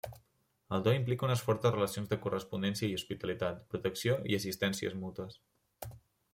El 0.77 0.85
do 0.87 0.93
implica 0.99 1.27
unes 1.27 1.43
fortes 1.49 1.75
relacions 1.75 2.09
de 2.15 2.19
correspondència 2.25 2.87
i 2.87 2.97
hospitalitat, 3.01 3.63
protecció 3.75 4.19
i 4.33 4.41
assistències 4.41 5.01
mútues. 5.07 5.41